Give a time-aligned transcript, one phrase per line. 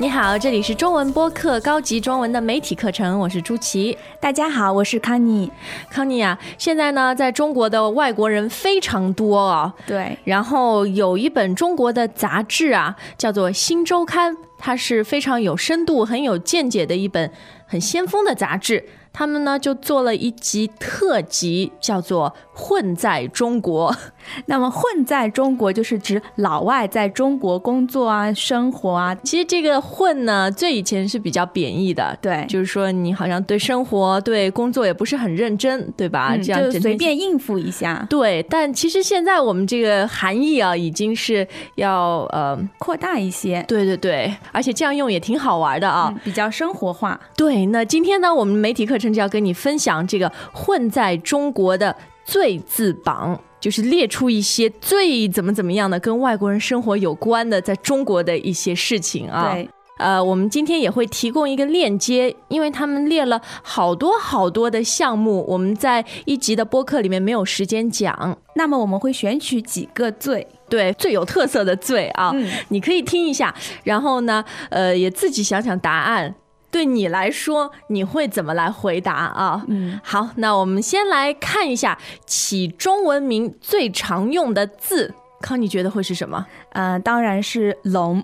[0.00, 3.98] 你好，这里是中文播客高级中文的媒体课程，我是朱琪。
[4.20, 5.50] 大家好，我是康妮。
[5.90, 17.32] 康妮啊，现在呢，在中国的外国人非常多哦、对，然后有一本中国的杂志啊，叫做《新周刊》，它是非常有深度、很有见解的一本
[17.66, 18.84] 很先锋的杂志。
[19.12, 23.92] 他们呢就做了一集特辑，叫做《混在中国》。
[24.46, 29.14] 那么混在中国就是指老外在中国工作啊、生活啊。
[29.24, 36.34] 其实这个“混”呢，最以前是比较贬义的，对就是说你好像对生活、对工作也不是很认真，对吧？
[36.34, 46.12] 嗯这样就随便应付一下，对，但其实现在我们这个含义啊，已经是要呃，扩大一些，对对对，而且这样用也挺好玩的啊。
[46.14, 47.18] 嗯，比较生活化。
[47.36, 53.40] 对，那今天呢，我们媒体课程就要跟你分享这个混在中国的最字榜。
[53.60, 59.52] 就是列出一些最怎么怎么样的跟外国人生活有关的，在中国的一些事情啊。
[59.52, 68.38] 对，呃，我们今天也会提供一个链接，因为他们列了好多好多的项目，我们在一集的播客里面没有时间讲。
[68.54, 76.34] 那么我们会选取几个最，对，最有特色的最啊，嗯你可以听一下，然后呢，呃，也自己想想答案。
[76.70, 79.64] 对你来说，你会怎么来回答啊？
[79.68, 86.46] 嗯，好，那我们先来看一下起中文名最常用的字，康，你觉得会是什么？
[86.72, 88.22] 呃，当然是龙。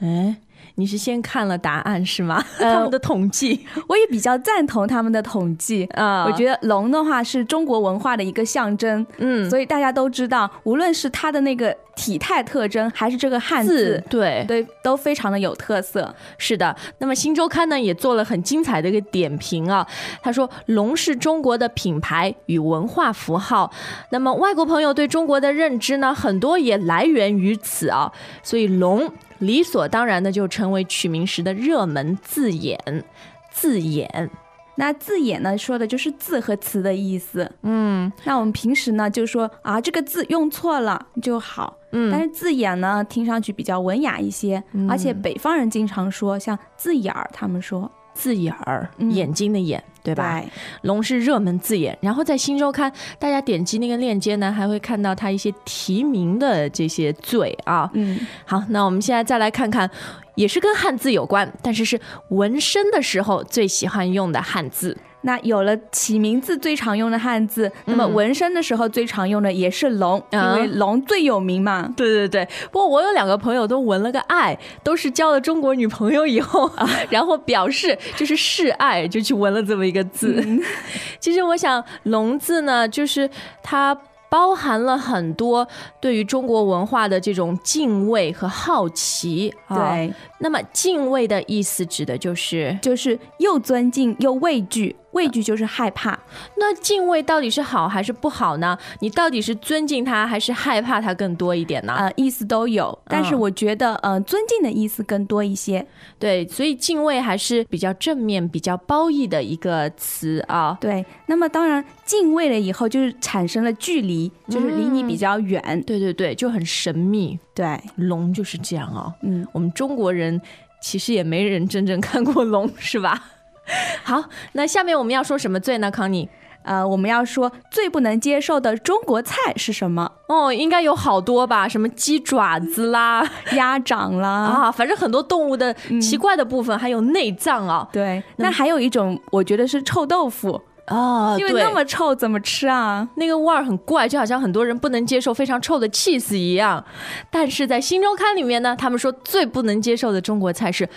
[0.00, 0.36] 哎，
[0.74, 2.44] 你是先看了答案是吗？
[2.58, 5.84] 呃 他们的统计我也比较赞同他们的统计。
[5.94, 16.14] 啊我觉得龙的话是中国文化的一个象征，嗯，所以大家都知道，无论是它的那个体态特征，还是这个汉字字，对对，都非常的有特色。
[16.38, 19.86] 是的，那么《新周刊》呢也做了很精彩的一个点评啊。
[20.22, 23.70] 他说，龙是中国的品牌与文化符号。
[24.10, 28.12] 那么外国朋友对中国的认知呢，很多也来源于此啊。
[28.42, 33.04] 所以龙理所当然的就成为取名时的热门字眼。
[33.50, 34.30] 字眼，
[34.76, 37.50] 那字眼呢，说的就是字和词的意思。
[37.62, 41.76] 嗯那我们平时呢就说啊，这个字用错了就好。
[41.92, 50.40] 嗯但嗯，是字眼呢，听上去比较文雅一些，而且北方人经常说，像字眼儿，他们说字眼儿，嗯眼睛的眼，对吧？
[50.40, 50.48] 对
[50.82, 57.88] 龙是热门字眼，然后在新周刊，大家点击那个链接呢，还会看到它一些提名的这些罪啊。
[57.94, 59.88] 嗯，好，那我们现在再来看看，
[60.34, 64.96] 也是跟汉字有关，但是是纹身的时候最喜欢用的汉字。
[65.26, 71.90] 那有了起名字最常用的汉字，那么嗯纹身的时候最常用的也是龙，啊因为龙最有名嘛。
[71.96, 80.44] 对对对，不过我有两个朋友都纹了个爱，都是交了中国女朋友以后，啊 然后表示就是示爱，就去纹了这么一个字。
[81.18, 83.30] 其实我想“龙”字呢，就是
[83.62, 83.98] 它。
[84.34, 85.64] 包含了很多
[86.00, 89.76] 对于中国文化的这种敬畏和好奇啊。
[89.76, 96.18] 对，那么敬畏的意思指的就是，就是又尊敬又畏惧，畏惧就是害怕。
[96.58, 98.76] 那敬畏到底是好还是不好呢？
[99.00, 101.94] 你到底是尊敬他还是害怕他更多一点呢？
[101.94, 105.84] 呃，意思都有，但是嗯我觉得，呃，尊敬的意思更多一些。
[106.18, 110.76] 对，所以敬畏还是比较正面、比较褒义的一个词啊。
[110.80, 115.82] 对，那么当然敬畏了以后，就是产生了距离，就是离你比较远。
[115.86, 117.38] 对对对，就很神秘。
[117.54, 119.12] 对，龙就是这样啊。
[119.22, 120.40] 嗯，我们中国人
[120.82, 123.22] 其实也没人真正看过龙，是吧？
[124.04, 126.28] 好，那下面我们要说什么罪呢，康妮？
[126.64, 130.10] 呃，我们要说最不能接受的中国菜是什么？
[130.28, 134.30] 哦，应该有好多吧，什么鸡爪子啦，鸭掌啦。
[134.64, 137.86] 啊，反正很多动物的奇怪的部分，还有内脏啊。
[137.92, 143.06] 对，那还有一种，我觉得是臭豆腐，哦，因为那么臭，怎么吃啊？
[143.16, 146.82] 那个味儿很怪，就好像很多人不能接受非常臭的 cheese 一样。
[147.30, 150.88] 但是在新周刊里面呢，他们说最不能接受的中国菜是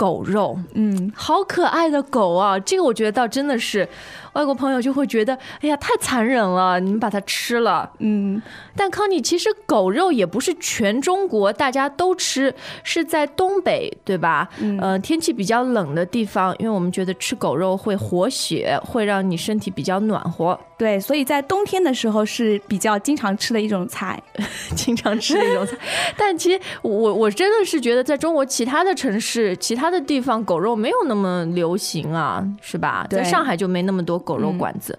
[0.00, 2.58] 狗肉，嗯，好可爱的狗啊！
[2.60, 3.86] 这个我觉得倒真的是，
[4.32, 7.90] 外国朋友就会觉得，哎呀，太残忍了，你们把它吃了。
[7.98, 8.40] 嗯，
[8.74, 14.48] 但康妮，其实狗肉也不是全中国大家都吃，是在东北，对吧？
[14.62, 20.58] 嗯呃，天气比较冷的地方，因为我们觉得吃狗肉会活血，会让你身体比较暖和。
[20.78, 24.18] 对，所以在冬天的时候是比较经常吃的一种菜。
[24.74, 25.76] 经常吃的一种菜。
[26.16, 33.06] 但其实我我真的是觉得，在中国其他的城市、其他的地方，狗肉没有那么流行啊，是吧？
[33.10, 34.98] 在上海就没那么多狗肉馆子。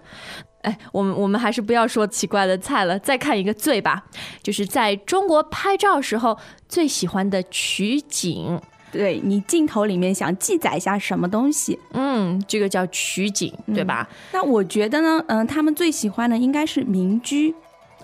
[0.62, 4.04] 哎，我们我们还是不要说奇怪的菜了，再看一个最吧，
[4.42, 8.60] 就是在中国拍照时候最喜欢的取景。
[8.92, 11.78] 对你镜头里面想记载一下什么东西？
[11.94, 14.06] 嗯，这个叫取景，对吧？
[14.32, 17.54] 那我觉得呢，嗯、他们最喜欢的应该是民居。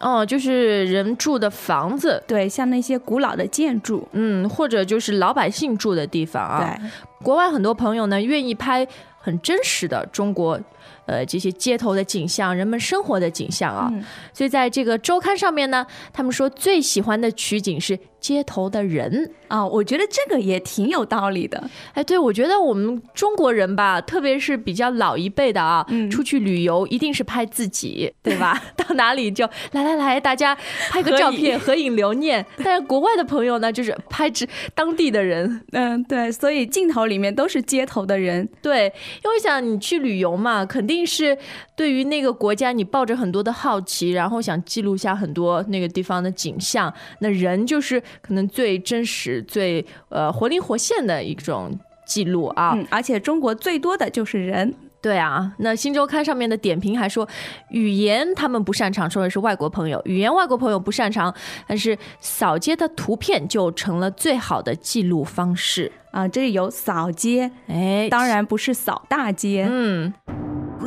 [0.01, 6.79] 哦，就是人住的房子，对，像那些古老的建筑，嗯，或者就是老百姓住的地方啊。
[6.79, 6.91] 对，
[7.23, 8.87] 国外很多朋友呢愿意拍
[9.19, 10.61] 很真实的中国，
[11.07, 13.89] 呃，这些街头的景象、人们生活的景象啊。
[13.93, 19.33] 嗯所以在这个周刊上面呢，他们说最喜欢的取景是街头的人。
[19.49, 21.71] 啊、我觉得这个也挺有道理的。
[21.95, 28.63] 哎，对，我觉得我们中国人吧，特别是比较老一辈的啊，嗯出去旅游一定是拍自己，对吧？
[28.77, 30.55] 到哪里就来来来，大家
[30.91, 32.45] 拍个照片合影留念。
[32.63, 38.47] 但是国外的朋友呢，就是拍只当地的人，嗯，对，所以镜头里面都是街头的人。
[38.61, 38.93] 对，
[39.25, 41.37] 因为想你去旅游嘛，肯定是
[41.75, 46.93] 对于那个国家你抱着很多的好奇，然后想记录下很多那个地方的景象。
[47.19, 51.77] 那人就是可能最真实、最呃活灵活现的一种
[52.07, 52.75] 记录啊。
[52.77, 54.73] 嗯，而且中国最多的就是人。
[55.01, 57.27] 对啊，那《新周刊》上面的点评还说，
[57.71, 61.33] 语言他们不擅长，说的是外国朋友，语言外国朋友不擅长，
[61.69, 65.91] 但是扫街的图片就成了最好的记录方式。
[66.11, 69.69] 啊、这里有扫街，哎，当然不是扫大街。
[69.71, 70.13] 嗯，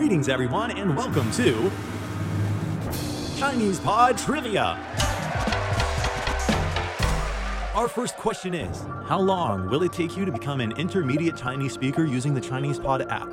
[0.02, 1.72] Greetings, everyone, and welcome to
[3.38, 4.76] Chinese Pod Trivia.
[7.76, 11.74] Our first question is How long will it take you to become an intermediate Chinese
[11.74, 13.30] speaker using the Chinese Pod app?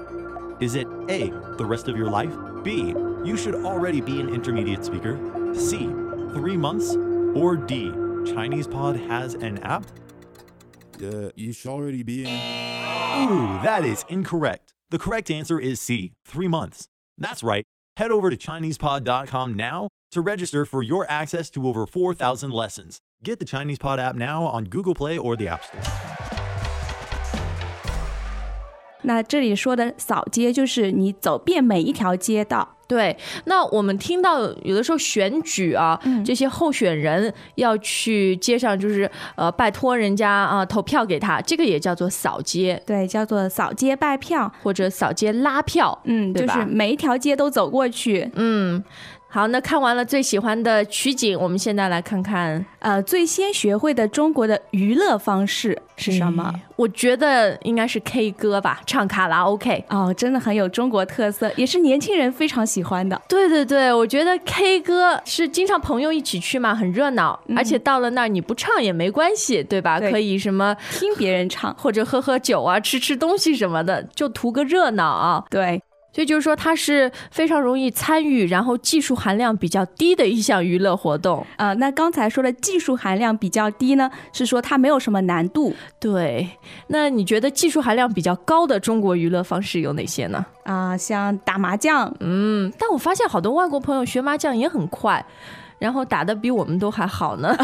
[0.61, 2.37] Is it A, the rest of your life?
[2.63, 2.95] B,
[3.25, 5.19] you should already be an intermediate speaker?
[5.55, 5.87] C,
[6.35, 6.95] three months?
[7.35, 7.93] Or D,
[8.27, 9.87] Chinese Pod has an app?
[11.03, 12.29] Uh, you should already be in.
[12.29, 14.75] Ooh, that is incorrect.
[14.90, 16.86] The correct answer is C, three months.
[17.18, 17.64] That's right.
[17.98, 23.00] Head over to ChinesePod.com now to register for your access to over 4,000 lessons.
[23.24, 25.82] Get the Chinese Pod app now on Google Play or the App Store.
[29.06, 32.77] 那这里说的扫街，就是你走遍每一条街道。
[32.89, 33.15] 对，
[33.45, 44.51] 那我们听到有的时候选举啊，嗯这些候选人要去街上，就是呃拜托人家啊投票给他，这个也叫做扫街对，叫做扫街拜票。
[44.63, 45.97] 或者扫街拉票。
[46.05, 48.31] 嗯，对吧就是每一条街都走过去。
[48.35, 48.83] 嗯，
[49.31, 56.51] 好，那看完了最喜欢的取景，我们现在来看看呃，最先学会的中国的娱乐方式是什么？
[56.55, 59.85] 哎我觉得应该是 K 歌吧，唱卡拉 OK。
[59.89, 63.21] 哦，真的很有中国特色，也是年轻人非常喜欢的。
[63.29, 69.99] 对对对，我觉得 K 歌是经常朋友一起去嘛，很热闹，而且到了那儿你不唱也没关系，对吧？
[69.99, 75.45] 对可以什么听别人唱，或者喝喝酒啊，吃吃东西什么的，就图个热闹啊。
[75.51, 81.47] 对，所以就是说，它是非常容易参与，然后技术含量比较低的一项娱乐活动。
[81.57, 86.49] 呃，那刚才说的技术含量比较低呢，是说它没有什么难度对，
[86.89, 90.45] 那你觉得技术含量比较高的中国娱乐方式有哪些呢？
[90.65, 95.25] 啊、像打麻将，嗯，但我发现好多外国朋友学麻将也很快。
[95.79, 97.57] 然后打的比我们都还好呢，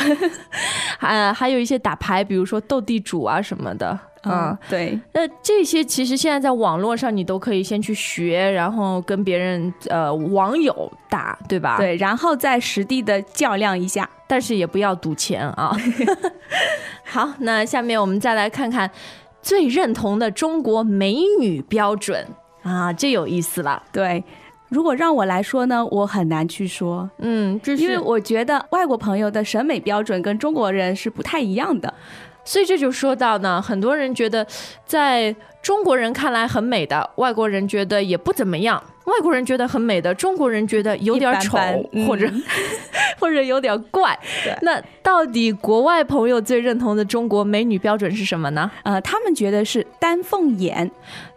[0.99, 14.09] 还还有一些打牌，比如说斗地主啊什么的，嗯，对，那这些其实现在在网络上你都可以先去学，然后跟别人呃网友打，对吧？，对，然后再实地的较量一下。
[14.27, 15.77] 但是也不要赌钱啊。
[17.05, 18.91] 好，那下面我们再来看看
[19.43, 22.27] 最认同的中国美女标准
[22.63, 23.83] 啊，这有意思了。
[23.93, 24.25] 对，
[24.69, 31.93] 如果让我来说呢，我很难去说，嗯，就是因为我觉得外国朋友的审美标准跟中国人是不太一样的。
[32.45, 34.47] 所以这就说到呢，很多人觉得
[34.85, 42.31] 在中国人看来很美的，外国人觉得也不怎么样；外国人觉得很美的，中国人觉得有点丑，般般嗯或者
[43.21, 44.19] 或者有点怪。
[44.63, 48.71] 那到底国外朋友最认同的中国美女标准是什么呢？
[48.83, 50.91] 呃，他们觉得是丹凤眼，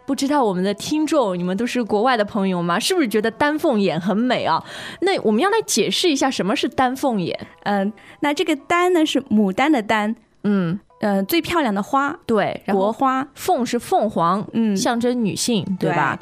[0.06, 2.78] 不知道我们的听众，你们都是国外的朋友吗？
[2.78, 4.62] 是不是觉得丹凤眼很美啊？
[5.00, 7.38] 那我们要来解释一下什么是丹凤眼。
[7.64, 16.18] 嗯、那这个丹呢是牡丹的丹，嗯，呃，最漂亮的花，对，国花，凤是凤凰，嗯象征女性，对吧？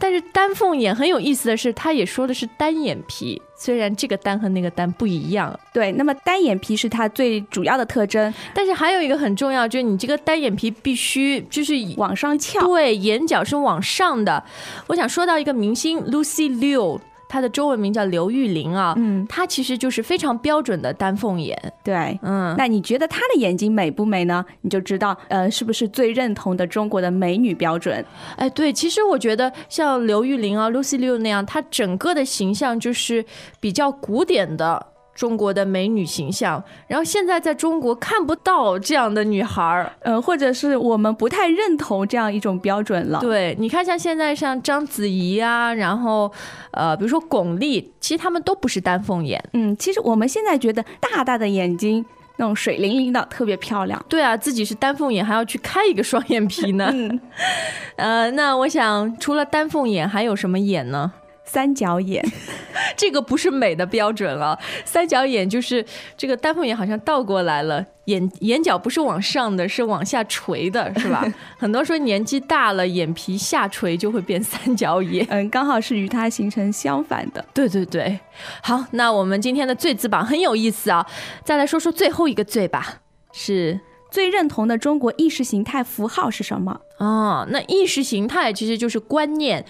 [0.00, 12.66] 但是丹凤眼很有意思的是，它也说的是单眼皮，虽然这个单和那个单不一样，对，那么单眼皮是它最主要的特征，但是还有一个很重要，就是你这个单眼皮必须就是往上翘。
[12.66, 14.42] 对眼角是往上的。
[14.86, 16.98] 我想说到一个明星 Lucy Liu，
[17.30, 22.18] 她的中文名叫刘玉玲啊，嗯，她其实就是非常标准的丹凤眼，对。
[22.22, 22.52] 嗯。
[22.58, 24.44] 那你觉得她的眼睛美不美呢？
[24.62, 28.04] 你就知道，呃，是不是最认同的中国的美女标准？
[28.36, 33.24] 哎，对，其实我觉得像刘玉玲啊、Lucy Liu 那样，她整个的形象就是
[33.60, 34.84] 比较古典的
[35.14, 39.92] 中国的美女形象，然后现在在中国看不到这样的女孩儿。
[40.00, 43.18] 呃，或者是我们不太认同这样一种标准了。
[43.20, 46.30] 对，你看像现在像章子怡啊，然后
[46.70, 49.42] 呃，比如说巩俐，其实她们都不是丹凤眼。
[49.52, 52.04] 嗯，其实我们现在觉得大大的眼睛，
[52.36, 54.02] 那种水灵灵的，特别漂亮。
[54.08, 56.90] 对啊，自己是丹凤眼，还要去开一个双眼皮呢。
[56.94, 57.20] 嗯，
[57.96, 61.12] 呃，那我想除了丹凤眼，还有什么眼呢？
[61.52, 62.24] 三角眼，
[62.96, 65.84] 这个不是美的标准啊，三角眼就是
[66.16, 71.26] 这个丹凤眼好像倒过来了，眼眼角不是往上的，是往下垂的，是吧？
[71.58, 75.26] 很多说年纪大了，眼皮下垂就会变三角眼。
[75.28, 77.44] 嗯，刚好是与它形成相反的。
[77.52, 78.20] 对对对，
[78.62, 81.04] 好，那我们今天的最字榜很有意思啊，
[81.42, 83.00] 再来说说最后一个最吧，
[83.32, 83.80] 是
[84.12, 86.80] 最认同的中国意识形态符号是什么？
[86.98, 89.64] 哦，那意识形态其实就是观念，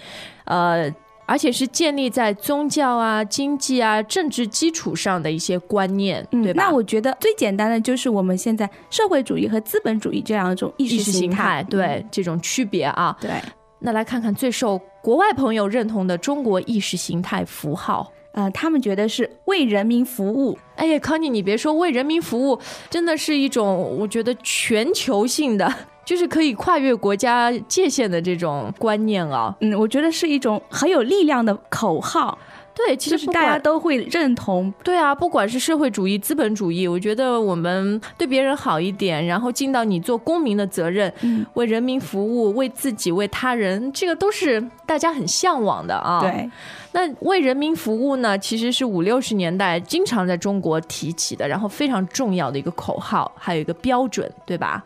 [0.45, 0.93] 呃。
[1.25, 6.63] 而且是建立在宗教啊、经济啊、政治基础上的一些观念，对吧？
[6.63, 13.15] 那我觉得最简单的就是我们现在社会主义和资本主义这样一种意识意识形态，对这种区别啊。
[13.21, 13.31] 对。
[13.83, 20.55] 那来看看最受国外朋友认同的中国意识形态符号，呃，他们觉得是为人民服务。
[20.75, 22.59] 哎呀，康妮，你别说，为人民服务
[22.91, 25.73] 真的是一种我觉得全球性的。
[26.03, 32.37] 就是可以跨越国家界限的这种观念啊，嗯，我觉得是一种很有力量的口号。
[32.73, 34.73] 对，其实大家都会认同。
[34.81, 41.13] 对啊，不管是社会主义、资本主义，我觉得我们对别人好一点，然后尽到你做公民的责任，
[41.55, 46.21] 为人民服务，为自己，为他人，这个都是大家很向往的啊。
[46.21, 46.49] 对。
[46.93, 54.81] 那为人民服务呢，其实是五六十年代经常在中国提起的，然后非常重要的一个口号，还有一个标准，对吧？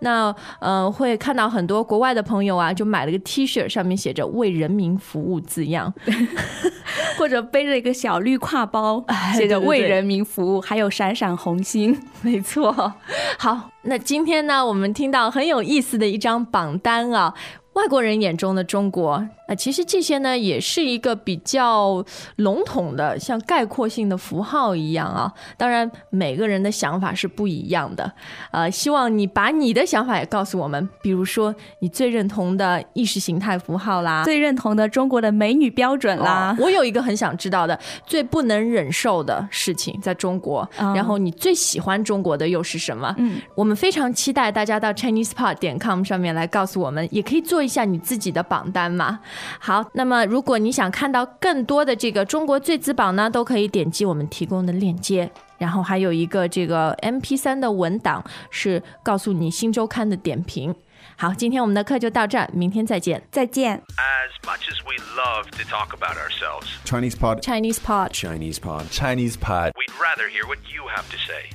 [0.00, 5.92] 那呃，会看到很多国外的朋友啊，就买了个 T 恤，上面写着“为人民服务”字样
[7.18, 11.98] 或者背着一个小绿挎包，写着“为人民服务”，还有闪闪红星。
[12.22, 12.92] 没错。
[13.38, 17.34] 好，那今天呢，我们听到很有意思的一张榜单啊。
[17.78, 19.12] 外国人眼中的中国，
[19.46, 22.04] 啊其实这些呢，也是一个比较
[22.36, 25.32] 笼统的，像概括性的符号一样啊。
[25.56, 28.12] 当然，每个人的想法是不一样的。
[28.50, 36.56] 呃，希望你把你的想法也告诉我们，比如说你最认同的意识形态符号啦，最认同的中国的美女标准啦。
[36.58, 43.14] 我有一个很想知道的，最不能忍受的事情在中国，然后你最喜欢中国的又是什么？
[43.18, 49.20] 嗯，我们非常期待大家到 ChinesePod 点 com 上面来告诉我们，也可以做一下你自己的榜单嘛。
[49.60, 60.74] 好，那么如果你想看到更多的这个中国最字榜呢，都可以点击我们提供的链接，然后还有一个这个 MP 3的文档是告诉你新周刊的点评。
[61.16, 63.82] 好，今天我们的课就到这儿，明天再见，再见。
[63.98, 67.42] As much as we love to talk about ourselves, Chinese pod.
[67.42, 68.12] Chinese Pod。
[68.12, 68.88] Chinese pod.
[68.90, 69.72] Chinese pod.
[69.76, 71.50] we'd rather hear what you have to say.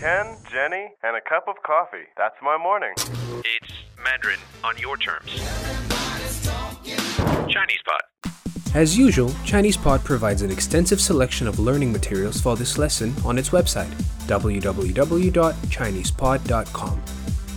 [0.00, 2.06] Ken, Jenny, and a cup of coffee.
[2.16, 2.92] That's my morning.
[3.44, 3.72] It's
[4.06, 5.28] Mandarin on your terms.
[7.48, 8.02] Chinese Pod.
[8.74, 13.50] As usual, ChinesePod provides an extensive selection of learning materials for this lesson on its
[13.50, 13.90] website,
[14.28, 17.02] www.chinesepod.com.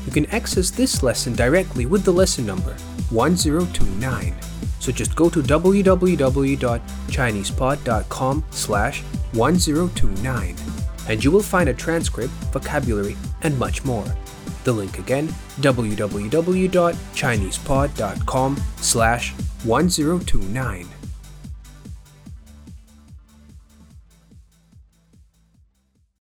[0.05, 2.73] You can access this lesson directly with the lesson number
[3.11, 4.35] 1029.
[4.79, 9.03] So just go to www.chinesepod.com slash
[9.33, 10.55] 1029
[11.09, 14.05] and you will find a transcript, vocabulary, and much more.
[14.69, 15.27] The link again,
[15.61, 19.33] www.chinesepod.com slash
[19.63, 20.98] 1029.